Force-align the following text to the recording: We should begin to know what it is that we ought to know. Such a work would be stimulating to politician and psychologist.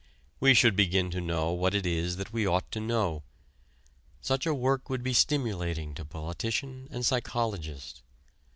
We 0.39 0.55
should 0.55 0.75
begin 0.75 1.11
to 1.11 1.21
know 1.21 1.51
what 1.51 1.75
it 1.75 1.85
is 1.85 2.17
that 2.17 2.33
we 2.33 2.47
ought 2.47 2.71
to 2.71 2.79
know. 2.79 3.21
Such 4.19 4.47
a 4.47 4.53
work 4.55 4.89
would 4.89 5.03
be 5.03 5.13
stimulating 5.13 5.93
to 5.93 6.03
politician 6.03 6.87
and 6.89 7.05
psychologist. 7.05 8.01